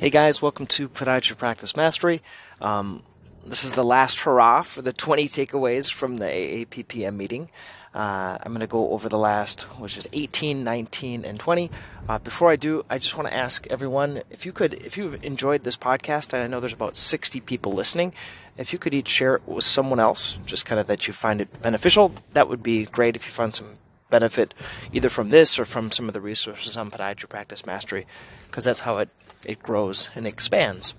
Hey 0.00 0.08
guys, 0.08 0.40
welcome 0.40 0.64
to 0.68 0.88
Podiatry 0.88 1.36
Practice 1.36 1.76
Mastery. 1.76 2.22
Um, 2.62 3.02
this 3.44 3.64
is 3.64 3.72
the 3.72 3.84
last 3.84 4.20
hurrah 4.20 4.62
for 4.62 4.80
the 4.80 4.94
20 4.94 5.28
takeaways 5.28 5.92
from 5.92 6.14
the 6.14 6.24
AAPPM 6.24 7.16
meeting. 7.16 7.50
Uh, 7.94 8.38
I'm 8.40 8.52
going 8.52 8.60
to 8.60 8.66
go 8.66 8.92
over 8.92 9.10
the 9.10 9.18
last, 9.18 9.64
which 9.78 9.98
is 9.98 10.08
18, 10.14 10.64
19, 10.64 11.26
and 11.26 11.38
20. 11.38 11.70
Uh, 12.08 12.18
before 12.18 12.50
I 12.50 12.56
do, 12.56 12.82
I 12.88 12.96
just 12.96 13.14
want 13.14 13.28
to 13.28 13.36
ask 13.36 13.66
everyone 13.66 14.22
if 14.30 14.46
you 14.46 14.52
could, 14.52 14.72
if 14.72 14.96
you've 14.96 15.22
enjoyed 15.22 15.64
this 15.64 15.76
podcast, 15.76 16.32
and 16.32 16.42
I 16.42 16.46
know 16.46 16.60
there's 16.60 16.72
about 16.72 16.96
60 16.96 17.38
people 17.42 17.72
listening, 17.72 18.14
if 18.56 18.72
you 18.72 18.78
could 18.78 18.94
each 18.94 19.08
share 19.08 19.34
it 19.34 19.46
with 19.46 19.64
someone 19.64 20.00
else, 20.00 20.38
just 20.46 20.64
kind 20.64 20.80
of 20.80 20.86
that 20.86 21.08
you 21.08 21.12
find 21.12 21.42
it 21.42 21.60
beneficial, 21.60 22.14
that 22.32 22.48
would 22.48 22.62
be 22.62 22.86
great 22.86 23.16
if 23.16 23.26
you 23.26 23.32
find 23.32 23.54
some 23.54 23.76
benefit 24.10 24.54
either 24.92 25.08
from 25.08 25.30
this 25.30 25.58
or 25.58 25.64
from 25.64 25.90
some 25.90 26.08
of 26.08 26.14
the 26.14 26.20
resources 26.20 26.76
on 26.76 26.90
Podiatry 26.90 27.28
Practice 27.28 27.64
Mastery, 27.64 28.06
because 28.46 28.64
that's 28.64 28.80
how 28.80 28.98
it 28.98 29.08
it 29.44 29.62
grows 29.62 30.10
and 30.14 30.26
expands. 30.26 30.94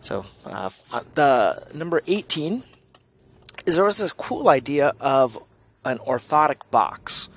So 0.00 0.26
uh, 0.44 0.70
the 1.14 1.62
number 1.74 2.02
18 2.06 2.62
is 3.64 3.76
there 3.76 3.84
was 3.84 3.98
this 3.98 4.12
cool 4.12 4.48
idea 4.48 4.92
of 5.00 5.38
an 5.84 5.98
orthotic 5.98 6.58
box, 6.70 7.28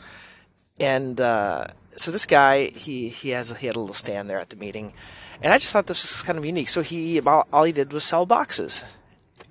and 0.80 1.20
uh, 1.20 1.67
so 1.95 2.11
this 2.11 2.25
guy 2.25 2.67
he 2.67 3.09
he 3.09 3.30
has 3.30 3.55
he 3.58 3.67
had 3.67 3.75
a 3.75 3.80
little 3.80 3.94
stand 3.94 4.30
there 4.30 4.39
at 4.39 4.49
the 4.49 4.55
meeting, 4.55 4.94
and 5.41 5.53
I 5.53 5.58
just 5.58 5.73
thought 5.73 5.88
this 5.88 6.03
was 6.03 6.23
kind 6.23 6.38
of 6.38 6.45
unique. 6.45 6.70
So 6.70 6.81
he 6.81 7.20
all 7.22 7.63
he 7.63 7.72
did 7.72 7.94
was 7.94 8.03
sell 8.03 8.25
boxes, 8.25 8.83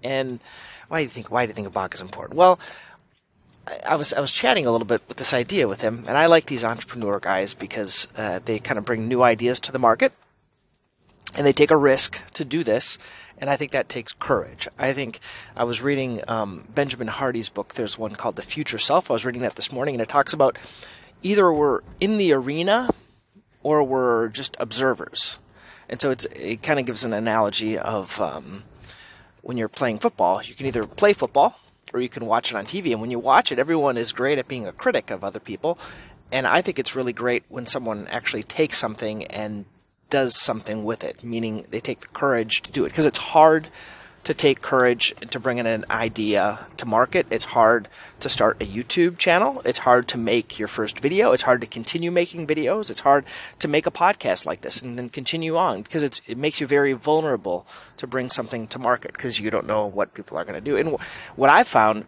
and 0.03 0.41
why 0.89 0.99
do 0.99 1.03
you 1.05 1.09
think 1.09 1.31
why 1.31 1.45
do 1.45 1.51
you 1.51 1.55
think 1.55 1.67
a 1.67 1.71
box 1.71 1.99
is 1.99 2.03
important? 2.03 2.37
Well. 2.37 2.59
I 3.87 3.97
was 3.97 4.13
I 4.13 4.21
was 4.21 4.33
chatting 4.33 4.67
a 4.67 4.71
little 4.71 4.87
bit 4.87 5.03
with 5.09 5.17
this 5.17 5.35
idea 5.35 5.69
with 5.69 5.81
him, 5.81 6.05
and 6.07 6.17
I 6.17 6.27
like 6.27 6.47
these 6.47 6.65
entrepreneur 6.65 7.19
guys 7.21 7.55
because 7.55 8.09
uh, 8.17 8.41
they 8.45 8.59
kind 8.59 8.79
of 8.79 8.85
bring 8.85 9.09
new 9.09 9.23
ideas 9.23 9.61
to 9.61 9.73
the 9.73 9.79
market, 9.79 10.13
and 11.37 11.47
they 11.47 11.53
take 11.53 11.71
a 11.71 11.77
risk 11.77 12.23
to 12.33 12.45
do 12.45 12.65
this 12.65 12.99
and 13.41 13.49
I 13.49 13.57
think 13.57 13.73
that 13.73 13.89
takes 13.89 14.13
courage. 14.13 14.69
I 14.79 14.93
think 14.93 15.21
I 15.57 15.65
was 15.65 15.81
reading 15.83 16.21
um, 16.29 16.67
Benjamin 16.75 17.09
Hardy's 17.09 17.49
book. 17.49 17.75
There's 17.75 17.99
one 17.99 18.15
called 18.15 18.37
The 18.37 18.43
Future 18.43 18.79
Self. 18.79 19.11
I 19.11 19.15
was 19.15 19.25
reading 19.25 19.43
that 19.43 19.57
this 19.57 19.73
morning, 19.73 19.95
and 19.95 20.03
it 20.03 20.09
talks 20.09 20.33
about 20.33 20.59
either 21.23 21.53
we're 21.53 21.81
in 22.01 22.19
the 22.19 22.33
arena 22.33 22.91
or 23.63 23.83
we're 23.83 24.29
just 24.29 24.57
observers. 24.61 25.39
And 25.89 26.01
so 26.01 26.11
it 26.11 26.63
kind 26.63 26.79
of 26.79 26.87
gives 26.87 27.05
an 27.05 27.15
analogy 27.15 27.79
of 27.79 28.21
um, 28.21 28.65
when 29.43 29.57
you're 29.57 29.69
playing 29.69 30.01
football, 30.01 30.43
you 30.43 30.55
can 30.55 30.67
either 30.67 30.87
play 30.87 31.13
football 31.13 31.59
or 31.93 32.01
you 32.01 32.09
can 32.09 32.27
watch 32.27 32.51
it 32.51 32.57
on 32.57 32.65
TV. 32.65 32.93
And 32.93 33.01
when 33.01 33.11
you 33.11 33.19
watch 33.19 33.53
it, 33.53 33.59
everyone 33.59 33.97
is 33.97 34.13
great 34.13 34.39
at 34.39 34.49
being 34.49 34.67
a 34.67 34.73
critic 34.73 35.11
of 35.11 35.25
other 35.25 35.41
people. 35.41 35.79
And 36.31 36.47
I 36.47 36.63
think 36.63 36.79
it's 36.79 36.95
really 36.95 37.13
great 37.13 37.45
when 37.49 37.67
someone 37.67 38.07
actually 38.09 38.43
takes 38.43 38.79
something 38.79 39.25
and 39.27 39.65
does 40.11 40.37
something 40.37 40.85
with 40.85 41.05
it, 41.05 41.23
meaning 41.23 41.67
they 41.71 41.81
take 41.81 42.01
the 42.01 42.09
courage 42.09 42.63
to 42.63 42.73
do 42.73 42.85
it. 42.85 42.91
Because 42.91 43.07
it's 43.07 43.19
hard 43.19 43.69
to 44.29 44.35
take 44.35 44.61
courage 44.61 45.15
to 45.31 45.41
bring 45.41 45.57
in 45.57 45.65
an 45.65 45.87
idea 45.89 46.59
to 46.77 46.85
market. 46.85 47.27
It's 47.31 47.47
hard 47.47 47.89
to 48.21 48.29
start 48.29 48.63
a 48.63 48.67
YouTube 48.67 49.17
channel. 49.17 49.63
It's 49.65 49.79
hard 49.79 50.07
to 50.09 50.19
make 50.19 50.59
your 50.59 50.69
first 50.69 51.01
video. 51.01 51.33
It's 51.33 51.45
hard 51.45 51.63
to 51.63 51.67
continue 51.67 52.11
making 52.11 52.47
videos. 52.47 52.91
It's 52.91 53.01
hard 53.01 53.25
to 53.61 53.69
make 53.69 53.87
a 53.87 53.91
podcast 53.91 54.45
like 54.45 54.61
this 54.61 54.83
and 54.83 54.99
then 54.99 55.09
continue 55.09 55.57
on 55.57 55.81
because 55.81 56.03
it 56.03 56.37
makes 56.37 56.61
you 56.61 56.67
very 56.67 56.93
vulnerable 56.93 57.67
to 57.97 58.07
bring 58.07 58.29
something 58.29 58.67
to 58.67 58.79
market 58.79 59.15
because 59.15 59.41
you 59.41 59.51
don't 59.51 59.67
know 59.67 59.87
what 59.87 60.13
people 60.13 60.37
are 60.37 60.45
going 60.45 60.63
to 60.63 60.71
do. 60.71 60.77
And 60.77 61.01
what 61.35 61.49
I've 61.49 61.67
found 61.67 62.05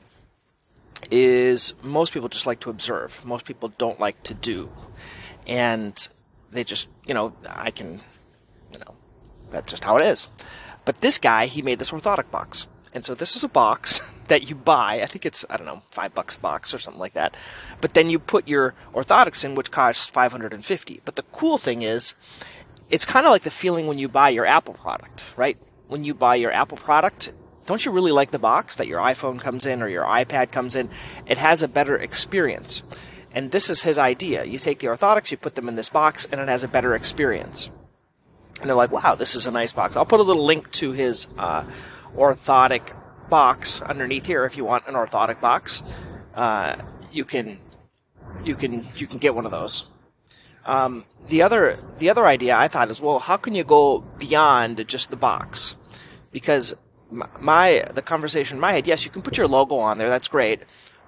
is 1.10 1.72
most 1.82 2.12
people 2.12 2.28
just 2.28 2.44
like 2.44 2.60
to 2.60 2.68
observe. 2.68 3.24
Most 3.24 3.46
people 3.46 3.72
don't 3.78 3.98
like 3.98 4.22
to 4.24 4.34
do. 4.34 4.70
And 5.46 6.06
they 6.52 6.64
just, 6.64 6.90
you 7.06 7.14
know, 7.14 7.32
I 7.48 7.70
can, 7.70 7.94
you 8.74 8.80
know, 8.80 8.94
that's 9.50 9.70
just 9.70 9.84
how 9.84 9.96
it 9.96 10.05
is. 10.05 10.28
But 10.84 11.00
this 11.00 11.19
guy, 11.19 11.47
he 11.47 11.62
made 11.62 11.78
this 11.78 11.91
orthotic 11.91 12.31
box. 12.31 12.69
And 12.92 13.05
so 13.05 13.14
this 13.14 13.36
is 13.36 13.45
a 13.45 13.48
box 13.48 14.14
that 14.28 14.48
you 14.48 14.56
buy. 14.56 15.00
I 15.03 15.06
think 15.06 15.27
it's, 15.27 15.45
I 15.48 15.56
don't 15.56 15.67
know, 15.67 15.83
five 15.91 16.14
bucks 16.14 16.36
a 16.36 16.41
box 16.41 16.74
or 16.74 16.79
something 16.79 17.01
like 17.01 17.14
that. 17.14 17.36
But 17.80 17.95
then 17.95 18.11
you 18.11 18.18
put 18.18 18.48
your 18.48 18.74
orthotics 18.95 19.45
in, 19.45 19.55
which 19.55 19.70
costs 19.70 20.07
550. 20.07 21.01
But 21.05 21.17
the 21.17 21.23
cool 21.33 21.58
thing 21.58 21.83
is, 21.83 22.14
it's 22.90 23.05
kind 23.05 23.27
of 23.27 23.30
like 23.30 23.42
the 23.42 23.51
feeling 23.51 23.86
when 23.86 23.98
you 23.98 24.08
buy 24.08 24.30
your 24.30 24.46
Apple 24.46 24.74
product, 24.74 25.23
right? 25.36 25.57
When 25.86 26.05
you 26.05 26.14
buy 26.14 26.35
your 26.35 26.52
Apple 26.52 26.77
product, 26.77 27.33
don't 27.67 27.85
you 27.85 27.92
really 27.92 28.13
like 28.13 28.33
the 28.33 28.39
box 28.39 28.77
that 28.77 28.89
your 28.89 28.98
iPhone 28.98 29.39
comes 29.39 29.64
in 29.64 29.83
or 29.83 29.89
your 29.89 30.05
iPad 30.05 30.51
comes 30.51 30.74
in? 30.74 30.90
It 31.27 31.39
has 31.39 31.63
a 31.63 31.69
better 31.69 31.96
experience. 31.96 32.83
And 33.33 33.52
this 33.52 33.70
is 33.70 33.83
his 33.83 33.96
idea. 33.96 34.45
You 34.45 34.58
take 34.58 34.80
the 34.80 34.89
orthotics, 34.89 35.30
you 35.30 35.36
put 35.36 35.55
them 35.55 35.69
in 35.69 35.77
this 35.77 35.89
box, 35.89 36.27
and 36.27 36.40
it 36.40 36.48
has 36.48 36.64
a 36.64 36.69
better 36.69 36.96
experience. 36.96 37.70
And 38.60 38.68
they're 38.68 38.76
like, 38.76 38.92
wow, 38.92 39.14
this 39.14 39.34
is 39.34 39.46
a 39.46 39.50
nice 39.50 39.72
box. 39.72 39.96
I'll 39.96 40.06
put 40.06 40.20
a 40.20 40.22
little 40.22 40.44
link 40.44 40.70
to 40.72 40.92
his 40.92 41.26
uh, 41.38 41.64
orthotic 42.16 42.94
box 43.28 43.80
underneath 43.80 44.26
here 44.26 44.44
if 44.44 44.56
you 44.56 44.64
want 44.64 44.86
an 44.86 44.94
orthotic 44.94 45.40
box. 45.40 45.82
Uh, 46.34 46.76
you 47.10 47.24
can 47.24 47.58
you 48.44 48.54
can 48.54 48.86
you 48.96 49.06
can 49.06 49.18
get 49.18 49.34
one 49.34 49.46
of 49.46 49.52
those. 49.52 49.86
Um, 50.66 51.04
the 51.28 51.42
other 51.42 51.78
the 51.98 52.10
other 52.10 52.26
idea 52.26 52.56
I 52.56 52.68
thought 52.68 52.90
is 52.90 53.00
well, 53.00 53.18
how 53.18 53.36
can 53.36 53.54
you 53.54 53.64
go 53.64 54.00
beyond 54.18 54.86
just 54.86 55.10
the 55.10 55.16
box? 55.16 55.77
Because 56.32 56.74
my, 57.10 57.84
the 57.94 58.02
conversation 58.02 58.56
in 58.56 58.60
my 58.60 58.72
head, 58.72 58.86
yes, 58.86 59.04
you 59.04 59.10
can 59.10 59.22
put 59.22 59.36
your 59.36 59.48
logo 59.48 59.77
on 59.77 59.98
there, 59.98 60.08
that's 60.08 60.28
great, 60.28 60.60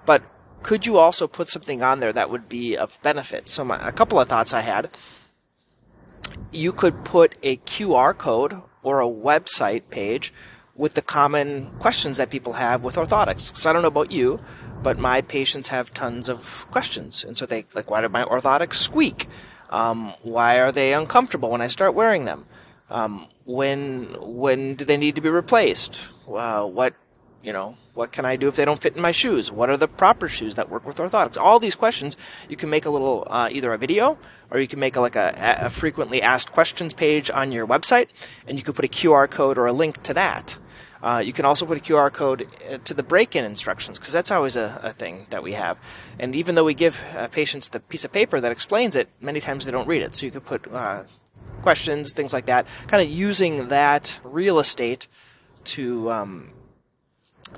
but 0.05 0.23
could 0.61 0.85
you 0.85 0.97
also 0.97 1.27
put 1.27 1.49
something 1.49 1.81
on 1.81 1.99
there 1.99 2.13
that 2.13 2.29
would 2.29 2.47
be 2.47 2.77
of 2.77 3.01
benefit? 3.01 3.47
So, 3.47 3.63
my, 3.63 3.87
a 3.87 3.91
couple 3.91 4.19
of 4.19 4.27
thoughts 4.27 4.53
I 4.53 4.61
had. 4.61 4.89
You 6.51 6.71
could 6.71 7.03
put 7.03 7.35
a 7.43 7.57
QR 7.57 8.17
code 8.17 8.61
or 8.81 9.01
a 9.01 9.07
website 9.07 9.83
page 9.89 10.33
with 10.75 10.95
the 10.95 11.01
common 11.01 11.69
questions 11.79 12.17
that 12.17 12.29
people 12.29 12.53
have 12.53 12.83
with 12.83 12.95
orthotics. 12.95 13.49
Because 13.49 13.65
I 13.65 13.73
don't 13.73 13.81
know 13.81 13.87
about 13.87 14.11
you, 14.11 14.39
but 14.81 14.97
my 14.97 15.21
patients 15.21 15.69
have 15.69 15.93
tons 15.93 16.29
of 16.29 16.65
questions. 16.71 17.23
And 17.23 17.37
so 17.37 17.45
they, 17.45 17.65
like, 17.73 17.89
why 17.89 18.01
do 18.01 18.09
my 18.09 18.23
orthotics 18.23 18.75
squeak? 18.75 19.27
Um, 19.69 20.13
why 20.21 20.59
are 20.59 20.71
they 20.71 20.93
uncomfortable 20.93 21.49
when 21.49 21.61
I 21.61 21.67
start 21.67 21.95
wearing 21.95 22.25
them? 22.25 22.45
Um, 22.89 23.27
when 23.45 24.15
when 24.19 24.75
do 24.75 24.85
they 24.85 24.97
need 24.97 25.15
to 25.15 25.21
be 25.21 25.29
replaced? 25.29 26.01
Uh, 26.27 26.65
what 26.65 26.93
you 27.43 27.51
know, 27.51 27.77
what 27.93 28.11
can 28.11 28.25
I 28.25 28.37
do 28.37 28.47
if 28.47 28.55
they 28.55 28.65
don't 28.65 28.81
fit 28.81 28.95
in 28.95 29.01
my 29.01 29.11
shoes? 29.11 29.51
What 29.51 29.69
are 29.69 29.75
the 29.75 29.87
proper 29.87 30.27
shoes 30.27 30.55
that 30.55 30.69
work 30.69 30.85
with 30.85 30.97
orthotics? 30.97 31.37
All 31.37 31.59
these 31.59 31.75
questions, 31.75 32.15
you 32.47 32.55
can 32.55 32.69
make 32.69 32.85
a 32.85 32.89
little, 32.89 33.27
uh, 33.29 33.49
either 33.51 33.73
a 33.73 33.77
video 33.77 34.17
or 34.49 34.59
you 34.59 34.67
can 34.67 34.79
make 34.79 34.95
a, 34.95 35.01
like 35.01 35.17
a, 35.17 35.59
a, 35.61 35.69
frequently 35.69 36.21
asked 36.21 36.53
questions 36.53 36.93
page 36.93 37.29
on 37.29 37.51
your 37.51 37.67
website, 37.67 38.09
and 38.47 38.57
you 38.57 38.63
can 38.63 38.73
put 38.73 38.85
a 38.85 38.87
QR 38.87 39.29
code 39.29 39.57
or 39.57 39.65
a 39.65 39.73
link 39.73 40.01
to 40.03 40.13
that. 40.13 40.57
Uh, 41.03 41.19
you 41.19 41.33
can 41.33 41.43
also 41.43 41.65
put 41.65 41.77
a 41.77 41.81
QR 41.81 42.11
code 42.11 42.47
uh, 42.71 42.77
to 42.85 42.93
the 42.93 43.03
break-in 43.03 43.43
instructions 43.43 43.99
because 43.99 44.13
that's 44.13 44.31
always 44.31 44.55
a, 44.55 44.79
a, 44.81 44.91
thing 44.91 45.25
that 45.31 45.43
we 45.43 45.51
have. 45.51 45.77
And 46.17 46.33
even 46.33 46.55
though 46.55 46.63
we 46.63 46.73
give 46.73 46.97
uh, 47.17 47.27
patients 47.27 47.67
the 47.67 47.81
piece 47.81 48.05
of 48.05 48.13
paper 48.13 48.39
that 48.39 48.53
explains 48.53 48.95
it, 48.95 49.09
many 49.19 49.41
times 49.41 49.65
they 49.65 49.71
don't 49.71 49.87
read 49.87 50.01
it. 50.01 50.15
So 50.15 50.25
you 50.25 50.31
could 50.31 50.45
put 50.45 50.71
uh, 50.71 51.03
questions, 51.61 52.13
things 52.13 52.31
like 52.31 52.45
that, 52.45 52.67
kind 52.87 53.03
of 53.03 53.09
using 53.09 53.67
that 53.67 54.17
real 54.23 54.59
estate 54.59 55.09
to 55.65 56.09
um, 56.09 56.53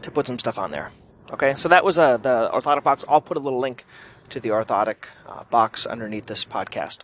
to 0.02 0.12
put 0.12 0.28
some 0.28 0.40
stuff 0.40 0.58
on 0.58 0.72
there. 0.72 0.92
Okay, 1.32 1.56
so 1.56 1.68
that 1.70 1.84
was 1.84 1.98
uh, 1.98 2.18
the 2.18 2.50
orthotic 2.54 2.84
box. 2.84 3.04
I'll 3.10 3.22
put 3.22 3.38
a 3.38 3.40
little 3.40 3.60
link 3.60 3.84
to 4.30 4.40
the 4.40 4.50
orthotic 4.50 5.08
uh, 5.28 5.44
box 5.46 5.86
underneath 5.86 6.28
this 6.28 6.46
podcast. 6.46 7.00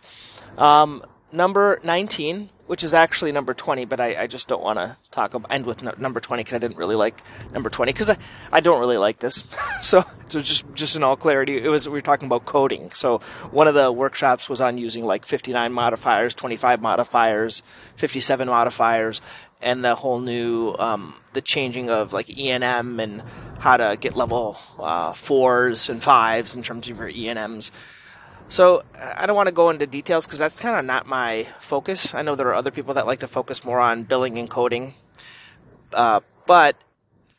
Um, 0.58 1.02
number 1.32 1.80
19, 1.82 2.50
which 2.66 2.84
is 2.84 2.94
actually 2.94 3.32
number 3.32 3.54
20, 3.54 3.84
but 3.86 4.00
I, 4.00 4.22
I 4.22 4.26
just 4.26 4.48
don't 4.48 4.62
want 4.62 4.78
to 4.78 4.96
talk 5.10 5.34
about, 5.34 5.52
end 5.52 5.66
with 5.66 5.82
no, 5.82 5.92
number 5.98 6.20
20 6.20 6.42
because 6.42 6.54
I 6.54 6.58
didn't 6.58 6.76
really 6.76 6.94
like 6.94 7.20
number 7.52 7.70
20 7.70 7.92
because 7.92 8.10
I, 8.10 8.16
I 8.52 8.60
don't 8.60 8.80
really 8.80 8.98
like 8.98 9.18
this. 9.18 9.44
so, 9.82 10.02
so 10.28 10.40
just, 10.40 10.64
just 10.74 10.96
in 10.96 11.02
all 11.02 11.16
clarity, 11.16 11.58
it 11.58 11.68
was, 11.68 11.88
we 11.88 11.94
were 11.94 12.00
talking 12.00 12.26
about 12.26 12.44
coding. 12.44 12.90
So 12.92 13.18
one 13.50 13.68
of 13.68 13.74
the 13.74 13.90
workshops 13.90 14.48
was 14.48 14.60
on 14.60 14.78
using 14.78 15.04
like 15.04 15.24
59 15.26 15.72
modifiers, 15.72 16.34
25 16.34 16.80
modifiers, 16.80 17.62
57 17.96 18.48
modifiers, 18.48 19.20
and 19.62 19.84
the 19.84 19.94
whole 19.94 20.18
new 20.18 20.74
um, 20.78 21.14
the 21.32 21.40
changing 21.40 21.88
of 21.88 22.12
like 22.12 22.28
E&M 22.36 23.22
how 23.58 23.76
to 23.76 23.96
get 23.98 24.16
level 24.16 24.58
uh, 24.78 25.12
fours 25.12 25.88
and 25.88 26.02
fives 26.02 26.56
in 26.56 26.62
terms 26.62 26.88
of 26.88 26.98
your 26.98 27.08
E&Ms. 27.08 27.70
So 28.52 28.82
I 28.94 29.24
don't 29.24 29.34
want 29.34 29.48
to 29.48 29.54
go 29.54 29.70
into 29.70 29.86
details 29.86 30.26
because 30.26 30.38
that's 30.38 30.60
kind 30.60 30.76
of 30.76 30.84
not 30.84 31.06
my 31.06 31.44
focus. 31.60 32.12
I 32.12 32.20
know 32.20 32.34
there 32.34 32.48
are 32.48 32.54
other 32.54 32.70
people 32.70 32.92
that 32.94 33.06
like 33.06 33.20
to 33.20 33.26
focus 33.26 33.64
more 33.64 33.80
on 33.80 34.02
billing 34.02 34.36
and 34.36 34.50
coding, 34.50 34.92
uh, 35.94 36.20
but 36.46 36.76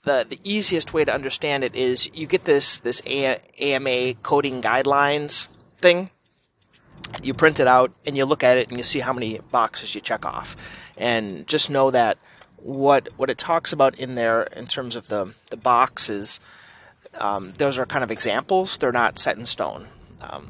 the 0.06 0.26
the 0.28 0.40
easiest 0.44 0.92
way 0.92 1.06
to 1.06 1.14
understand 1.14 1.64
it 1.64 1.76
is 1.76 2.10
you 2.16 2.26
get 2.26 2.46
this 2.46 2.80
this 2.80 3.04
AMA 3.06 4.16
coding 4.24 4.60
guidelines 4.60 5.50
thing. 5.78 6.10
You 7.22 7.36
print 7.36 7.60
it 7.60 7.68
out 7.68 7.92
and 8.08 8.18
you 8.18 8.26
look 8.26 8.44
at 8.44 8.58
it 8.58 8.70
and 8.70 8.78
you 8.80 8.84
see 8.84 9.00
how 9.00 9.14
many 9.14 9.38
boxes 9.52 9.94
you 9.94 10.02
check 10.02 10.26
off 10.26 10.56
and 10.98 11.46
just 11.46 11.70
know 11.70 11.92
that 11.92 12.18
what 12.58 13.10
what 13.18 13.30
it 13.30 13.38
talks 13.38 13.72
about 13.72 14.00
in 14.00 14.16
there 14.16 14.42
in 14.42 14.66
terms 14.66 14.96
of 14.96 15.10
the 15.10 15.36
the 15.52 15.58
boxes, 15.58 16.40
um, 17.20 17.54
those 17.58 17.78
are 17.78 17.86
kind 17.86 18.04
of 18.04 18.10
examples. 18.10 18.80
They're 18.80 18.92
not 18.92 19.20
set 19.20 19.38
in 19.38 19.46
stone. 19.46 19.90
Um, 20.20 20.50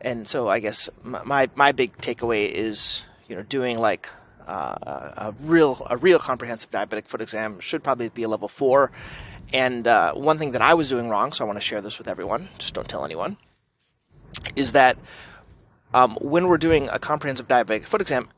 and 0.00 0.26
so 0.26 0.48
I 0.48 0.60
guess 0.60 0.90
my 1.02 1.48
my 1.54 1.72
big 1.72 1.96
takeaway 1.98 2.50
is 2.50 3.06
you 3.28 3.36
know 3.36 3.42
doing 3.42 3.78
like 3.78 4.10
uh, 4.46 5.32
a 5.32 5.34
real 5.42 5.86
a 5.88 5.96
real 5.96 6.18
comprehensive 6.18 6.70
diabetic 6.70 7.08
foot 7.08 7.20
exam 7.20 7.60
should 7.60 7.82
probably 7.82 8.08
be 8.08 8.22
a 8.24 8.28
level 8.28 8.48
four. 8.48 8.90
And 9.52 9.86
uh, 9.86 10.14
one 10.14 10.38
thing 10.38 10.52
that 10.52 10.62
I 10.62 10.74
was 10.74 10.88
doing 10.88 11.08
wrong, 11.08 11.32
so 11.32 11.44
I 11.44 11.46
want 11.46 11.56
to 11.56 11.62
share 11.62 11.80
this 11.80 11.98
with 11.98 12.08
everyone. 12.08 12.48
Just 12.58 12.74
don't 12.74 12.88
tell 12.88 13.04
anyone. 13.04 13.36
Is 14.56 14.72
that 14.72 14.98
um, 15.92 16.16
when 16.20 16.48
we're 16.48 16.58
doing 16.58 16.88
a 16.90 16.98
comprehensive 16.98 17.46
diabetic 17.46 17.84
foot 17.84 18.00
exam, 18.00 18.28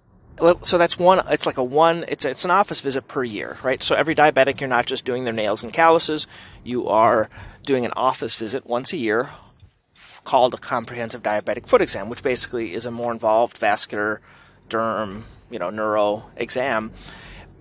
so 0.63 0.77
that's 0.77 0.99
one 0.99 1.23
it's 1.31 1.47
like 1.47 1.57
a 1.57 1.65
one 1.65 2.05
it's 2.09 2.25
it's 2.25 2.45
an 2.45 2.51
office 2.51 2.81
visit 2.81 3.09
per 3.09 3.25
year 3.25 3.57
right 3.63 3.83
so 3.83 3.95
every 3.95 4.15
diabetic 4.15 4.61
you're 4.61 4.69
not 4.69 4.85
just 4.85 5.07
doing 5.07 5.25
their 5.25 5.33
nails 5.33 5.63
and 5.63 5.73
calluses 5.73 6.27
you 6.63 6.87
are 6.89 7.31
doing 7.63 7.87
an 7.87 7.93
office 7.97 8.35
visit 8.35 8.67
once 8.67 8.93
a 8.93 8.99
year 8.99 9.31
called 10.27 10.53
a 10.53 10.59
comprehensive 10.59 11.23
diabetic 11.23 11.67
foot 11.67 11.81
exam 11.81 12.09
which 12.09 12.23
basically 12.23 12.75
is 12.75 12.85
a 12.85 12.91
more 12.91 13.13
involved 13.13 13.57
vascular 13.57 14.21
derm 14.69 15.23
you 15.51 15.59
know 15.59 15.71
neuro 15.71 16.27
exam 16.37 16.93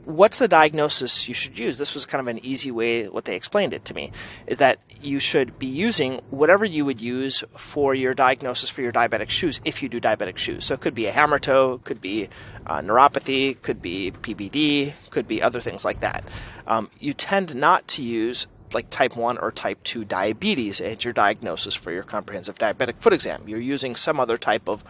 what's 0.06 0.40
the 0.40 0.48
diagnosis 0.48 1.28
you 1.28 1.34
should 1.34 1.58
use? 1.58 1.78
This 1.78 1.94
was 1.94 2.06
kind 2.06 2.22
of 2.22 2.28
an 2.28 2.44
easy 2.46 2.72
way 2.72 3.10
what 3.10 3.26
they 3.26 3.36
explained 3.36 3.74
it 3.74 3.86
to 3.86 3.94
me 3.94 4.12
is 4.48 4.60
that 4.60 4.80
you 5.02 5.20
should 5.20 5.60
be 5.60 5.66
using 5.66 6.22
whatever 6.30 6.64
you 6.64 6.86
would 6.86 7.02
use 7.02 7.44
for 7.56 7.94
your 7.94 8.14
diagnosis 8.14 8.70
for 8.70 8.82
your 8.82 8.92
diabetic 8.92 9.30
shoes 9.30 9.60
if 9.66 9.84
you 9.84 9.90
do 9.90 10.00
diabetic 10.00 10.38
shoes. 10.38 10.66
So 10.66 10.76
it 10.76 10.82
could 10.82 10.96
be 10.96 11.08
a 11.08 11.12
hammer 11.12 11.40
toe, 11.40 11.80
could 11.80 12.02
be 12.02 12.30
uh, 12.66 12.82
neuropathy, 12.82 13.62
could 13.62 13.82
be 13.82 14.12
PVD, 14.12 14.94
could 15.10 15.28
be 15.28 15.42
other 15.42 15.60
things 15.60 15.84
like 15.84 16.00
that. 16.02 16.24
Um, 16.68 16.90
you 17.00 17.14
tend 17.14 17.56
not 17.56 17.88
to 17.90 18.04
use 18.04 18.48
like 18.74 18.90
type 18.90 19.16
1 19.16 19.38
or 19.38 19.52
type 19.52 19.82
2 19.84 20.06
diabetes 20.06 20.82
as 20.82 21.04
your 21.04 21.14
diagnosis 21.14 21.76
for 21.76 21.92
your 21.92 22.04
comprehensive 22.04 22.58
diabetic 22.58 22.96
foot 22.96 23.14
exam. 23.14 23.44
You're 23.48 23.60
using 23.60 23.96
some 23.96 24.20
other 24.20 24.38
type 24.38 24.68
of 24.68 24.84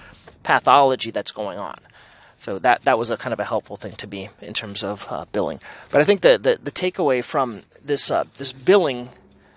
pathology 0.43 1.11
that's 1.11 1.31
going 1.31 1.57
on. 1.57 1.77
So 2.39 2.59
that 2.59 2.83
that 2.83 2.99
was 2.99 3.09
a 3.09 3.17
kind 3.17 3.33
of 3.33 3.39
a 3.39 3.43
helpful 3.43 3.75
thing 3.75 3.93
to 3.93 4.07
me 4.07 4.29
in 4.41 4.53
terms 4.53 4.83
of 4.83 5.07
uh, 5.09 5.25
billing. 5.31 5.59
But 5.89 6.01
I 6.01 6.03
think 6.03 6.21
the, 6.21 6.37
the, 6.37 6.59
the 6.61 6.71
takeaway 6.71 7.23
from 7.23 7.61
this 7.83 8.11
uh, 8.11 8.25
this 8.37 8.53
billing 8.53 9.09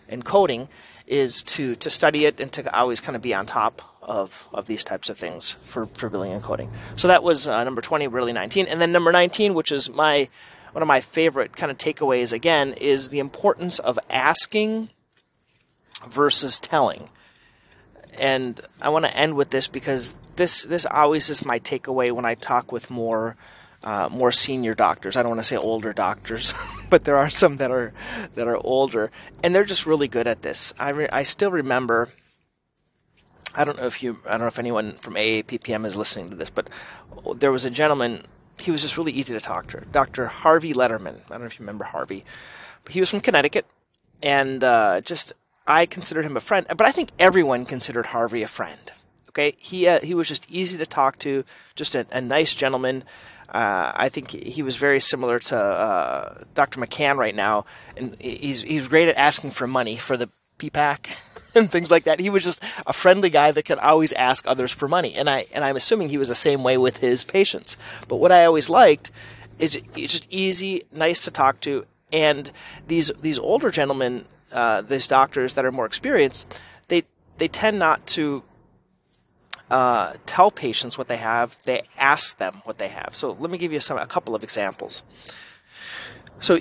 and 0.09 0.25
coding 0.25 0.69
is 1.07 1.43
to 1.43 1.75
to 1.77 1.91
study 1.91 2.25
it 2.25 2.41
and 2.41 2.51
to 2.53 2.75
always 2.75 3.01
kind 3.01 3.17
of 3.17 3.21
be 3.21 3.35
on 3.35 3.45
top 3.47 3.83
of, 4.09 4.49
of 4.53 4.67
these 4.67 4.83
types 4.83 5.11
of 5.11 5.19
things 5.19 5.53
for, 5.65 5.87
for 5.87 6.09
billing 6.09 6.33
and 6.33 6.43
coding. 6.43 6.71
So 6.97 7.09
that 7.09 7.23
was 7.23 7.47
uh, 7.47 7.63
number 7.63 7.83
20, 7.83 8.09
really 8.09 8.33
19. 8.33 8.67
And 8.67 8.81
then 8.81 8.91
number 8.91 9.13
19, 9.13 9.53
which 9.55 9.71
is 9.71 9.91
my 9.91 10.29
one 10.73 10.83
of 10.83 10.89
my 10.89 11.01
favorite 11.01 11.57
kind 11.57 11.71
of 11.71 11.79
takeaways 11.79 12.33
again, 12.33 12.75
is 12.75 13.09
the 13.09 13.19
importance 13.19 13.79
of 13.79 13.99
asking 14.11 14.91
versus 16.07 16.59
telling. 16.59 17.09
And 18.19 18.61
I 18.81 18.89
want 18.89 19.05
to 19.05 19.17
end 19.17 19.35
with 19.35 19.51
this 19.51 19.69
because 19.69 20.15
this 20.37 20.65
this 20.65 20.87
always 20.87 21.31
is 21.31 21.45
my 21.45 21.59
takeaway 21.59 22.13
when 22.13 22.25
I 22.25 22.35
talk 22.35 22.73
with 22.73 22.91
more 22.91 23.37
uh, 23.85 24.09
more 24.11 24.33
senior 24.33 24.75
doctors. 24.75 25.17
I 25.17 25.23
don't 25.23 25.31
want 25.31 25.41
to 25.41 25.45
say 25.45 25.57
older 25.57 25.93
doctors, 25.93 26.55
but 26.91 27.05
there 27.05 27.17
are 27.17 27.31
some 27.31 27.59
that 27.59 27.71
are 27.71 27.93
that 28.35 28.49
are 28.49 28.57
older, 28.57 29.11
and 29.43 29.55
they're 29.55 29.65
just 29.65 29.87
really 29.87 30.09
good 30.09 30.27
at 30.27 30.43
this. 30.43 30.73
I 30.79 30.91
re- 30.91 31.09
I 31.13 31.23
still 31.23 31.51
remember. 31.51 32.09
I 33.55 33.65
don't 33.65 33.79
know 33.79 33.87
if 33.87 34.03
you 34.03 34.19
I 34.27 34.33
don't 34.33 34.41
know 34.41 34.47
if 34.47 34.59
anyone 34.59 34.95
from 34.97 35.15
AAPPM 35.15 35.85
is 35.85 35.97
listening 35.97 36.31
to 36.31 36.37
this, 36.37 36.51
but 36.51 36.71
there 37.37 37.53
was 37.53 37.65
a 37.65 37.71
gentleman. 37.71 38.25
He 38.61 38.71
was 38.71 38.83
just 38.83 38.97
really 38.97 39.13
easy 39.13 39.35
to 39.35 39.41
talk 39.41 39.69
to. 39.69 39.81
Dr. 39.93 40.27
Harvey 40.27 40.73
Letterman. 40.73 41.17
I 41.27 41.31
don't 41.31 41.41
know 41.41 41.47
if 41.47 41.59
you 41.59 41.65
remember 41.65 41.85
Harvey, 41.85 42.25
but 42.85 42.93
he 42.93 43.01
was 43.01 43.11
from 43.11 43.21
Connecticut, 43.21 43.67
and 44.23 44.63
uh, 44.65 45.01
just 45.01 45.33
I 45.67 45.87
considered 45.87 46.25
him 46.25 46.37
a 46.37 46.41
friend. 46.41 46.67
But 46.69 46.87
I 46.87 46.93
think 46.93 47.11
everyone 47.19 47.65
considered 47.65 48.07
Harvey 48.07 48.43
a 48.43 48.49
friend 48.49 48.93
Okay, 49.39 49.55
he 49.59 49.87
uh, 49.87 50.01
he 50.01 50.15
was 50.15 50.27
just 50.27 50.51
easy 50.51 50.79
to 50.79 50.87
talk 50.87 51.17
to, 51.21 51.45
just 51.77 51.95
a, 51.95 52.07
a 52.11 52.21
nice 52.21 52.57
gentleman. 52.57 53.05
Uh, 53.49 53.93
I 53.95 54.09
think 54.09 54.31
he 54.31 54.63
was 54.63 54.77
very 54.77 54.99
similar 54.99 55.39
to 55.39 55.57
uh, 55.57 56.43
Dr. 56.55 56.81
McCann 56.81 57.17
right 57.17 57.35
now, 57.35 57.65
and 57.97 58.17
he's 58.21 58.63
he's 58.63 58.89
great 58.89 59.09
at 59.09 59.17
asking 59.17 59.53
for 59.53 59.69
money 59.69 59.97
for 59.97 60.17
the 60.17 60.29
PPAC 60.59 61.55
and 61.57 61.71
things 61.71 61.91
like 61.91 62.05
that. 62.05 62.21
He 62.21 62.31
was 62.31 62.45
just 62.45 62.63
a 62.87 62.93
friendly 62.93 63.31
guy 63.31 63.51
that 63.51 63.65
could 63.65 63.79
always 63.79 64.13
ask 64.13 64.47
others 64.47 64.73
for 64.73 64.89
money, 64.89 65.15
and 65.15 65.29
I 65.29 65.47
and 65.53 65.65
I'm 65.65 65.77
assuming 65.77 66.09
he 66.09 66.19
was 66.19 66.29
the 66.29 66.35
same 66.35 66.63
way 66.63 66.79
with 66.79 66.99
his 66.99 67.25
patients. 67.25 67.77
But 68.09 68.17
what 68.17 68.33
I 68.33 68.45
always 68.45 68.69
liked 68.69 69.11
is 69.59 69.77
it's 69.77 70.13
just 70.13 70.33
easy, 70.33 70.85
nice 70.93 71.25
to 71.25 71.31
talk 71.31 71.61
to, 71.61 71.87
and 72.13 72.51
these 72.87 73.11
these 73.21 73.39
older 73.39 73.71
gentlemen, 73.71 74.25
uh, 74.53 74.83
these 74.83 75.09
doctors 75.09 75.55
that 75.55 75.65
are 75.65 75.73
more 75.73 75.87
experienced, 75.87 76.53
they 76.89 77.05
they 77.39 77.49
tend 77.49 77.79
not 77.79 78.07
to 78.09 78.43
uh, 79.71 80.15
tell 80.27 80.51
patients 80.51 80.97
what 80.97 81.09
they 81.09 81.17
have, 81.17 81.59
they 81.65 81.83
ask 81.99 82.39
them 82.39 82.55
what 82.65 82.79
they 82.79 82.89
have. 82.89 83.15
So 83.15 83.37
let 83.39 83.51
me 83.51 83.59
give 83.59 83.73
you 83.73 83.81
some 83.81 83.99
a 83.99 84.07
couple 84.07 84.35
of 84.35 84.43
examples. 84.43 85.03
So 86.41 86.59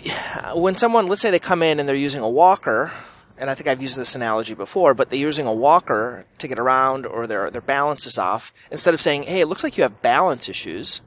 when 0.56 0.76
someone, 0.76 1.08
let's 1.08 1.22
say 1.22 1.30
they 1.30 1.40
come 1.40 1.62
in 1.62 1.80
and 1.80 1.88
they're 1.88 1.96
using 1.96 2.22
a 2.22 2.30
walker, 2.30 2.92
and 3.38 3.50
I 3.50 3.56
think 3.56 3.68
I've 3.68 3.82
used 3.82 3.98
this 3.98 4.16
analogy 4.16 4.54
before, 4.54 4.94
but 4.94 5.10
they're 5.10 5.20
using 5.20 5.46
a 5.46 5.54
walker 5.54 6.26
to 6.40 6.48
get 6.48 6.60
around 6.60 7.06
or 7.06 7.28
their 7.28 7.50
their 7.50 7.62
balance 7.62 8.08
is 8.08 8.18
off, 8.18 8.54
instead 8.72 8.94
of 8.94 9.02
saying, 9.02 9.24
"Hey, 9.24 9.42
it 9.42 9.48
looks 9.48 9.64
like 9.64 9.78
you 9.78 9.84
have 9.84 10.02
balance 10.02 10.50
issues," 10.50 11.02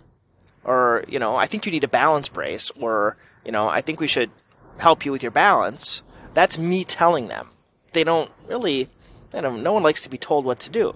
or 0.65 1.05
you 1.09 1.19
know, 1.19 1.37
"I 1.37 1.47
think 1.47 1.67
you 1.67 1.73
need 1.73 1.85
a 1.85 1.89
balance 1.89 2.29
brace," 2.29 2.71
or 2.81 3.17
you 3.45 3.53
know, 3.53 3.69
"I 3.69 3.81
think 3.81 4.01
we 4.01 4.07
should 4.07 4.31
help 4.79 5.05
you 5.05 5.13
with 5.13 5.23
your 5.23 5.33
balance." 5.33 6.03
That's 6.35 6.59
me 6.59 6.85
telling 6.85 7.29
them. 7.29 7.49
They 7.93 8.05
don't 8.05 8.31
really, 8.47 8.89
no 9.33 9.73
one 9.73 9.83
likes 9.83 10.03
to 10.03 10.09
be 10.09 10.19
told 10.19 10.45
what 10.45 10.61
to 10.61 10.71
do. 10.71 10.95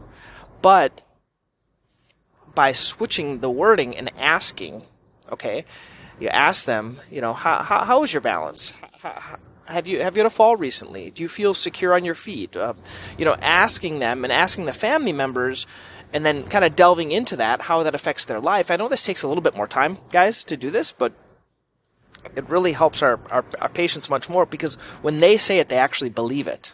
But 0.62 1.00
by 2.54 2.72
switching 2.72 3.40
the 3.40 3.50
wording 3.50 3.96
and 3.96 4.10
asking, 4.16 4.86
okay, 5.30 5.64
you 6.20 6.28
ask 6.28 6.66
them, 6.66 7.00
you 7.10 7.20
know, 7.20 7.32
how, 7.32 7.62
how, 7.62 7.84
how 7.84 8.02
is 8.04 8.12
your 8.12 8.20
balance? 8.20 8.72
How, 9.02 9.38
have 9.66 9.86
you 9.86 10.00
have 10.00 10.16
you 10.16 10.20
had 10.20 10.26
a 10.26 10.30
fall 10.30 10.56
recently? 10.56 11.10
Do 11.10 11.22
you 11.22 11.28
feel 11.28 11.54
secure 11.54 11.94
on 11.94 12.04
your 12.04 12.14
feet? 12.14 12.56
Uh, 12.56 12.74
you 13.18 13.24
know, 13.24 13.36
asking 13.40 13.98
them 13.98 14.24
and 14.24 14.32
asking 14.32 14.66
the 14.66 14.72
family 14.72 15.12
members, 15.12 15.66
and 16.12 16.24
then 16.24 16.44
kind 16.44 16.64
of 16.64 16.76
delving 16.76 17.12
into 17.12 17.36
that, 17.36 17.62
how 17.62 17.82
that 17.82 17.94
affects 17.94 18.24
their 18.24 18.40
life. 18.40 18.70
I 18.70 18.76
know 18.76 18.88
this 18.88 19.04
takes 19.04 19.22
a 19.22 19.28
little 19.28 19.42
bit 19.42 19.56
more 19.56 19.66
time, 19.66 19.98
guys, 20.10 20.44
to 20.44 20.56
do 20.56 20.70
this, 20.70 20.92
but 20.92 21.12
it 22.36 22.48
really 22.48 22.72
helps 22.72 23.02
our, 23.02 23.20
our, 23.30 23.44
our 23.60 23.68
patients 23.68 24.08
much 24.08 24.28
more 24.28 24.46
because 24.46 24.76
when 25.02 25.20
they 25.20 25.36
say 25.36 25.58
it, 25.58 25.68
they 25.68 25.76
actually 25.76 26.10
believe 26.10 26.46
it. 26.46 26.72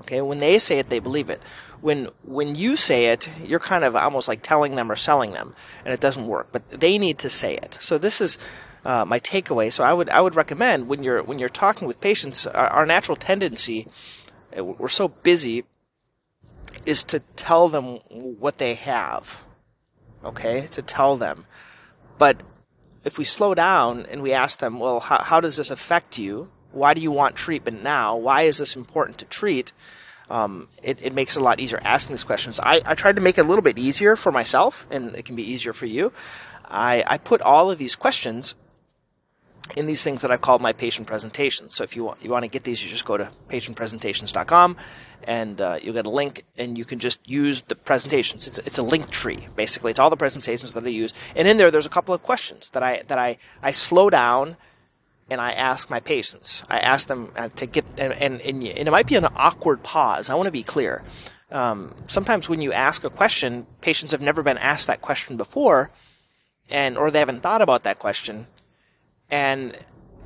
Okay, 0.00 0.20
when 0.20 0.38
they 0.38 0.58
say 0.58 0.78
it, 0.78 0.88
they 0.90 0.98
believe 0.98 1.30
it 1.30 1.40
when 1.80 2.08
when 2.24 2.54
you 2.54 2.76
say 2.76 3.06
it, 3.06 3.28
you're 3.44 3.58
kind 3.58 3.84
of 3.84 3.94
almost 3.96 4.28
like 4.28 4.42
telling 4.42 4.76
them 4.76 4.90
or 4.90 4.96
selling 4.96 5.32
them, 5.32 5.54
and 5.84 5.92
it 5.92 6.00
doesn't 6.00 6.26
work. 6.26 6.48
But 6.52 6.68
they 6.68 6.98
need 6.98 7.18
to 7.20 7.30
say 7.30 7.54
it. 7.54 7.78
So 7.80 7.98
this 7.98 8.20
is 8.20 8.38
uh, 8.86 9.04
my 9.04 9.18
takeaway. 9.18 9.72
So 9.72 9.82
I 9.82 9.92
would 9.92 10.08
I 10.08 10.20
would 10.20 10.36
recommend 10.36 10.86
when 10.86 11.02
you're 11.02 11.22
when 11.22 11.38
you're 11.40 11.48
talking 11.48 11.88
with 11.88 12.00
patients, 12.00 12.46
our, 12.46 12.68
our 12.68 12.86
natural 12.86 13.16
tendency, 13.16 13.88
uh, 14.56 14.64
we're 14.64 14.88
so 14.88 15.08
busy, 15.08 15.64
is 16.84 17.02
to 17.04 17.18
tell 17.34 17.68
them 17.68 17.98
what 18.38 18.58
they 18.58 18.74
have. 18.74 19.42
Okay, 20.24 20.66
to 20.70 20.82
tell 20.82 21.16
them, 21.16 21.46
but 22.18 22.42
if 23.04 23.18
we 23.18 23.24
slow 23.24 23.54
down 23.54 24.06
and 24.10 24.22
we 24.22 24.32
ask 24.32 24.58
them, 24.58 24.80
well, 24.80 24.98
how, 24.98 25.22
how 25.22 25.40
does 25.40 25.56
this 25.56 25.70
affect 25.70 26.18
you? 26.18 26.50
Why 26.72 26.94
do 26.94 27.00
you 27.00 27.12
want 27.12 27.36
treatment 27.36 27.82
now? 27.82 28.16
Why 28.16 28.42
is 28.42 28.58
this 28.58 28.74
important 28.74 29.18
to 29.18 29.24
treat? 29.26 29.72
um, 30.28 30.68
it, 30.82 31.00
it, 31.02 31.14
makes 31.14 31.36
it 31.36 31.40
a 31.40 31.44
lot 31.44 31.60
easier 31.60 31.78
asking 31.84 32.14
these 32.14 32.24
questions. 32.24 32.58
I, 32.60 32.82
I 32.84 32.94
tried 32.96 33.14
to 33.14 33.22
make 33.22 33.38
it 33.38 33.42
a 33.42 33.48
little 33.48 33.62
bit 33.62 33.78
easier 33.78 34.16
for 34.16 34.32
myself, 34.32 34.84
and 34.90 35.14
it 35.14 35.24
can 35.24 35.36
be 35.36 35.48
easier 35.48 35.72
for 35.72 35.86
you. 35.86 36.12
I, 36.64 37.04
I 37.06 37.18
put 37.18 37.40
all 37.42 37.70
of 37.70 37.78
these 37.78 37.94
questions 37.94 38.56
in 39.74 39.86
these 39.86 40.02
things 40.02 40.22
that 40.22 40.30
I 40.30 40.36
call 40.36 40.58
my 40.58 40.72
patient 40.72 41.06
presentations. 41.06 41.74
So 41.74 41.84
if 41.84 41.96
you 41.96 42.04
want, 42.04 42.22
you 42.22 42.30
want 42.30 42.44
to 42.44 42.50
get 42.50 42.64
these, 42.64 42.82
you 42.82 42.90
just 42.90 43.04
go 43.04 43.16
to 43.16 43.30
patientpresentations.com 43.48 44.76
and 45.24 45.60
uh, 45.60 45.78
you'll 45.82 45.94
get 45.94 46.06
a 46.06 46.10
link 46.10 46.44
and 46.56 46.78
you 46.78 46.84
can 46.84 46.98
just 46.98 47.28
use 47.28 47.62
the 47.62 47.74
presentations. 47.74 48.46
It's, 48.46 48.58
it's 48.60 48.78
a 48.78 48.82
link 48.82 49.10
tree, 49.10 49.48
basically. 49.56 49.90
It's 49.90 49.98
all 49.98 50.10
the 50.10 50.16
presentations 50.16 50.74
that 50.74 50.84
I 50.84 50.88
use. 50.88 51.12
And 51.34 51.48
in 51.48 51.56
there, 51.56 51.70
there's 51.70 51.86
a 51.86 51.90
couple 51.90 52.14
of 52.14 52.22
questions 52.22 52.70
that 52.70 52.82
I, 52.82 53.02
that 53.08 53.18
I, 53.18 53.38
I 53.62 53.72
slow 53.72 54.10
down 54.10 54.56
and 55.28 55.40
I 55.40 55.52
ask 55.52 55.90
my 55.90 56.00
patients. 56.00 56.62
I 56.68 56.78
ask 56.78 57.08
them 57.08 57.32
uh, 57.36 57.48
to 57.56 57.66
get, 57.66 57.84
and, 57.98 58.12
and, 58.12 58.40
and, 58.40 58.62
it 58.62 58.90
might 58.90 59.08
be 59.08 59.16
an 59.16 59.26
awkward 59.36 59.82
pause. 59.82 60.30
I 60.30 60.34
want 60.34 60.46
to 60.46 60.52
be 60.52 60.62
clear. 60.62 61.02
Um, 61.50 61.94
sometimes 62.06 62.48
when 62.48 62.60
you 62.60 62.72
ask 62.72 63.04
a 63.04 63.10
question, 63.10 63.66
patients 63.80 64.12
have 64.12 64.20
never 64.20 64.42
been 64.42 64.58
asked 64.58 64.86
that 64.86 65.00
question 65.00 65.36
before, 65.36 65.90
and 66.70 66.96
or 66.96 67.10
they 67.10 67.18
haven't 67.18 67.42
thought 67.42 67.62
about 67.62 67.84
that 67.84 67.98
question, 67.98 68.46
and 69.30 69.76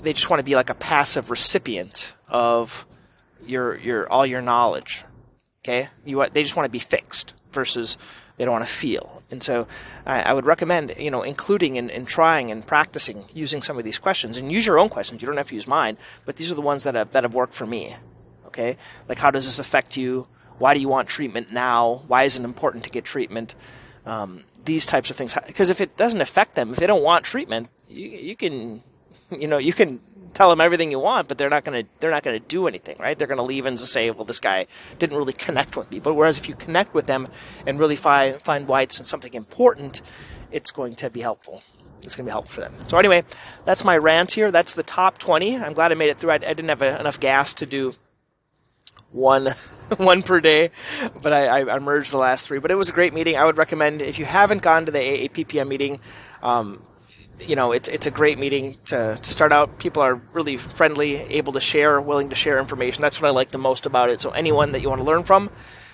they 0.02 0.12
just 0.12 0.30
want 0.30 0.40
to 0.40 0.44
be 0.44 0.54
like 0.54 0.70
a 0.70 0.74
passive 0.74 1.30
recipient 1.30 2.12
of 2.28 2.86
your 3.44 3.76
your 3.76 4.10
all 4.10 4.26
your 4.26 4.40
knowledge. 4.40 5.04
Okay, 5.62 5.88
you 6.04 6.24
they 6.32 6.42
just 6.42 6.56
want 6.56 6.66
to 6.66 6.70
be 6.70 6.78
fixed 6.78 7.34
versus 7.52 7.98
they 8.36 8.44
don't 8.44 8.52
want 8.52 8.66
to 8.66 8.72
feel. 8.72 9.22
And 9.30 9.42
so 9.42 9.66
I, 10.06 10.22
I 10.22 10.32
would 10.32 10.46
recommend, 10.46 10.94
you 10.98 11.10
know, 11.10 11.22
including 11.22 11.76
and, 11.76 12.08
trying 12.08 12.50
and 12.50 12.66
practicing 12.66 13.24
using 13.34 13.60
some 13.60 13.76
of 13.76 13.84
these 13.84 13.98
questions 13.98 14.38
and 14.38 14.50
use 14.50 14.64
your 14.64 14.78
own 14.78 14.88
questions. 14.88 15.20
You 15.20 15.26
don't 15.26 15.36
have 15.36 15.48
to 15.48 15.54
use 15.54 15.68
mine, 15.68 15.98
but 16.24 16.36
these 16.36 16.50
are 16.50 16.54
the 16.54 16.62
ones 16.62 16.84
that 16.84 16.94
have, 16.94 17.10
that 17.10 17.24
have 17.24 17.34
worked 17.34 17.52
for 17.52 17.66
me. 17.66 17.94
Okay. 18.46 18.78
Like, 19.08 19.18
how 19.18 19.30
does 19.30 19.44
this 19.44 19.58
affect 19.58 19.96
you? 19.96 20.26
Why 20.58 20.72
do 20.72 20.80
you 20.80 20.88
want 20.88 21.06
treatment 21.06 21.52
now? 21.52 22.00
Why 22.08 22.24
is 22.24 22.38
it 22.38 22.44
important 22.44 22.84
to 22.84 22.90
get 22.90 23.04
treatment? 23.04 23.54
um, 24.06 24.44
these 24.64 24.86
types 24.86 25.10
of 25.10 25.16
things. 25.16 25.36
Because 25.46 25.70
if 25.70 25.80
it 25.80 25.96
doesn't 25.96 26.20
affect 26.20 26.54
them, 26.54 26.70
if 26.70 26.76
they 26.76 26.86
don't 26.86 27.02
want 27.02 27.24
treatment, 27.24 27.68
you, 27.88 28.08
you 28.08 28.36
can, 28.36 28.82
you 29.30 29.46
know, 29.46 29.58
you 29.58 29.72
can 29.72 30.00
tell 30.34 30.50
them 30.50 30.60
everything 30.60 30.90
you 30.90 30.98
want, 30.98 31.28
but 31.28 31.38
they're 31.38 31.50
not 31.50 31.64
going 31.64 31.84
to 31.84 31.90
they're 32.00 32.10
not 32.10 32.22
going 32.22 32.40
to 32.40 32.46
do 32.46 32.66
anything, 32.66 32.96
right? 32.98 33.18
They're 33.18 33.26
going 33.26 33.38
to 33.38 33.44
leave 33.44 33.66
and 33.66 33.78
say, 33.78 34.10
"Well, 34.10 34.24
this 34.24 34.40
guy 34.40 34.66
didn't 34.98 35.16
really 35.16 35.32
connect 35.32 35.76
with 35.76 35.90
me." 35.90 35.98
But 36.00 36.14
whereas 36.14 36.38
if 36.38 36.48
you 36.48 36.54
connect 36.54 36.94
with 36.94 37.06
them 37.06 37.26
and 37.66 37.78
really 37.78 37.96
find 37.96 38.36
find 38.36 38.66
why 38.66 38.82
it's 38.82 39.08
something 39.08 39.34
important, 39.34 40.02
it's 40.50 40.70
going 40.70 40.94
to 40.96 41.10
be 41.10 41.20
helpful. 41.20 41.62
It's 42.02 42.16
going 42.16 42.24
to 42.24 42.30
be 42.30 42.32
helpful 42.32 42.62
for 42.62 42.70
them. 42.70 42.74
So 42.88 42.96
anyway, 42.96 43.24
that's 43.64 43.84
my 43.84 43.96
rant 43.96 44.30
here. 44.30 44.50
That's 44.50 44.72
the 44.72 44.82
top 44.82 45.18
20. 45.18 45.58
I'm 45.58 45.74
glad 45.74 45.92
I 45.92 45.94
made 45.94 46.08
it 46.08 46.18
through. 46.18 46.30
I, 46.30 46.34
I 46.36 46.38
didn't 46.38 46.68
have 46.68 46.80
a, 46.80 46.98
enough 46.98 47.20
gas 47.20 47.52
to 47.54 47.66
do 47.66 47.94
one 49.10 49.46
one 49.96 50.22
per 50.22 50.40
day, 50.40 50.70
but 51.20 51.32
I, 51.32 51.70
I, 51.70 51.78
merged 51.78 52.10
the 52.10 52.18
last 52.18 52.46
three. 52.46 52.58
But 52.58 52.70
it 52.70 52.76
was 52.76 52.90
a 52.90 52.92
great 52.92 53.12
meeting. 53.12 53.36
I 53.36 53.44
would 53.44 53.58
recommend 53.58 54.02
if 54.02 54.18
you 54.18 54.24
haven't 54.24 54.62
gone 54.62 54.86
to 54.86 54.92
the 54.92 54.98
AAPPM 54.98 55.68
meeting, 55.68 56.00
um, 56.42 56.82
you 57.46 57.56
know 57.56 57.72
it's 57.72 57.88
it's 57.88 58.06
a 58.06 58.10
great 58.10 58.38
meeting 58.38 58.74
to 58.86 59.18
to 59.20 59.32
start 59.32 59.52
out. 59.52 59.78
People 59.78 60.02
are 60.02 60.16
really 60.32 60.56
friendly, 60.56 61.16
able 61.16 61.52
to 61.54 61.60
share, 61.60 62.00
willing 62.00 62.30
to 62.30 62.34
share 62.34 62.58
information. 62.58 63.02
That's 63.02 63.20
what 63.20 63.28
I 63.28 63.32
like 63.32 63.50
the 63.50 63.58
most 63.58 63.86
about 63.86 64.10
it. 64.10 64.20
So 64.20 64.30
anyone 64.30 64.72
that 64.72 64.82
you 64.82 64.88
want 64.88 65.00
to 65.00 65.04
learn 65.04 65.24
from, 65.24 65.50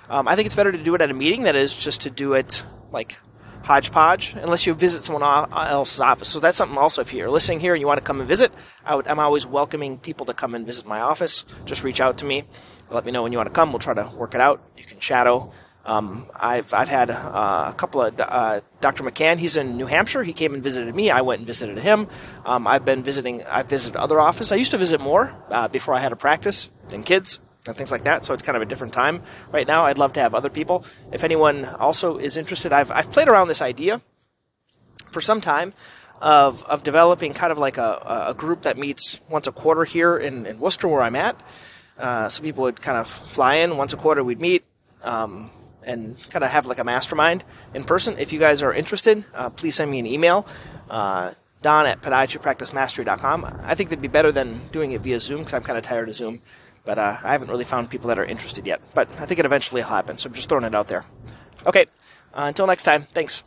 um, 0.08 0.28
I 0.28 0.36
think 0.36 0.46
it's 0.46 0.56
better 0.56 0.72
to 0.72 0.82
do 0.82 0.94
it 0.94 1.00
at 1.02 1.10
a 1.10 1.14
meeting 1.14 1.42
than 1.42 1.56
it 1.56 1.60
is 1.60 1.76
just 1.76 2.02
to 2.02 2.10
do 2.10 2.34
it 2.34 2.64
like 2.92 3.18
hodgepodge 3.64 4.34
unless 4.36 4.64
you 4.64 4.74
visit 4.74 5.02
someone 5.02 5.22
else's 5.52 6.00
office. 6.00 6.28
So 6.28 6.38
that's 6.38 6.56
something 6.56 6.78
also 6.78 7.02
if 7.02 7.12
you're 7.12 7.30
listening 7.30 7.58
here 7.58 7.74
and 7.74 7.80
you 7.80 7.86
want 7.86 7.98
to 7.98 8.04
come 8.04 8.20
and 8.20 8.28
visit, 8.28 8.52
I 8.84 9.00
am 9.06 9.18
always 9.18 9.44
welcoming 9.44 9.98
people 9.98 10.26
to 10.26 10.34
come 10.34 10.54
and 10.54 10.64
visit 10.64 10.86
my 10.86 11.00
office. 11.00 11.44
Just 11.64 11.82
reach 11.82 12.00
out 12.00 12.18
to 12.18 12.24
me. 12.24 12.44
Let 12.90 13.04
me 13.04 13.10
know 13.10 13.24
when 13.24 13.32
you 13.32 13.38
want 13.38 13.48
to 13.48 13.54
come. 13.54 13.72
We'll 13.72 13.80
try 13.80 13.94
to 13.94 14.08
work 14.16 14.34
it 14.34 14.40
out. 14.40 14.62
You 14.76 14.84
can 14.84 15.00
shadow. 15.00 15.50
Um, 15.86 16.26
I've, 16.34 16.74
I've 16.74 16.88
had 16.88 17.10
uh, 17.10 17.66
a 17.68 17.74
couple 17.74 18.02
of 18.02 18.20
uh, 18.20 18.60
Dr. 18.80 19.04
McCann. 19.04 19.38
He's 19.38 19.56
in 19.56 19.76
New 19.76 19.86
Hampshire. 19.86 20.24
He 20.24 20.32
came 20.32 20.52
and 20.52 20.62
visited 20.62 20.94
me. 20.94 21.10
I 21.10 21.20
went 21.20 21.40
and 21.40 21.46
visited 21.46 21.78
him. 21.78 22.08
Um, 22.44 22.66
I've 22.66 22.84
been 22.84 23.04
visiting. 23.04 23.44
I've 23.44 23.68
visited 23.68 23.96
other 23.96 24.20
offices. 24.20 24.50
I 24.52 24.56
used 24.56 24.72
to 24.72 24.78
visit 24.78 25.00
more 25.00 25.32
uh, 25.50 25.68
before 25.68 25.94
I 25.94 26.00
had 26.00 26.12
a 26.12 26.16
practice 26.16 26.70
and 26.92 27.06
kids 27.06 27.38
and 27.68 27.76
things 27.76 27.92
like 27.92 28.04
that. 28.04 28.24
So 28.24 28.34
it's 28.34 28.42
kind 28.42 28.56
of 28.56 28.62
a 28.62 28.66
different 28.66 28.92
time 28.92 29.22
right 29.52 29.66
now. 29.66 29.86
I'd 29.86 29.98
love 29.98 30.12
to 30.14 30.20
have 30.20 30.34
other 30.34 30.50
people. 30.50 30.84
If 31.12 31.22
anyone 31.22 31.64
also 31.64 32.18
is 32.18 32.36
interested, 32.36 32.72
I've, 32.72 32.90
I've 32.90 33.10
played 33.12 33.28
around 33.28 33.48
this 33.48 33.62
idea 33.62 34.02
for 35.10 35.20
some 35.20 35.40
time 35.40 35.72
of, 36.20 36.64
of 36.64 36.82
developing 36.82 37.32
kind 37.32 37.52
of 37.52 37.58
like 37.58 37.78
a, 37.78 38.24
a 38.28 38.34
group 38.34 38.62
that 38.62 38.76
meets 38.76 39.20
once 39.28 39.46
a 39.46 39.52
quarter 39.52 39.84
here 39.84 40.16
in, 40.16 40.46
in 40.46 40.58
Worcester, 40.58 40.88
where 40.88 41.02
I'm 41.02 41.16
at. 41.16 41.40
Uh, 41.98 42.28
so 42.28 42.42
people 42.42 42.64
would 42.64 42.80
kind 42.80 42.98
of 42.98 43.06
fly 43.06 43.56
in 43.56 43.76
once 43.76 43.92
a 43.92 43.96
quarter. 43.96 44.22
We'd 44.22 44.40
meet 44.40 44.64
um, 45.02 45.50
and 45.86 46.18
kind 46.30 46.44
of 46.44 46.50
have 46.50 46.66
like 46.66 46.78
a 46.78 46.84
mastermind 46.84 47.44
in 47.72 47.84
person. 47.84 48.18
If 48.18 48.32
you 48.32 48.38
guys 48.38 48.62
are 48.62 48.74
interested, 48.74 49.24
uh, 49.34 49.50
please 49.50 49.76
send 49.76 49.90
me 49.90 49.98
an 49.98 50.06
email. 50.06 50.46
Uh, 50.90 51.32
Don 51.62 51.86
at 51.86 52.02
podiatrypracticemastery.com. 52.02 53.44
I 53.64 53.74
think 53.74 53.88
that'd 53.88 54.02
be 54.02 54.08
better 54.08 54.30
than 54.30 54.68
doing 54.68 54.92
it 54.92 55.00
via 55.00 55.18
Zoom 55.18 55.38
because 55.38 55.54
I'm 55.54 55.62
kind 55.62 55.78
of 55.78 55.84
tired 55.84 56.08
of 56.08 56.14
Zoom. 56.14 56.40
But 56.84 56.98
uh, 56.98 57.16
I 57.24 57.32
haven't 57.32 57.48
really 57.48 57.64
found 57.64 57.90
people 57.90 58.08
that 58.08 58.18
are 58.18 58.24
interested 58.24 58.66
yet. 58.66 58.80
But 58.94 59.08
I 59.18 59.26
think 59.26 59.40
it 59.40 59.46
eventually 59.46 59.80
will 59.80 59.88
happen. 59.88 60.18
So 60.18 60.28
I'm 60.28 60.34
just 60.34 60.48
throwing 60.48 60.64
it 60.64 60.74
out 60.74 60.88
there. 60.88 61.04
Okay. 61.66 61.86
Uh, 62.32 62.44
until 62.46 62.66
next 62.66 62.84
time. 62.84 63.06
Thanks. 63.12 63.42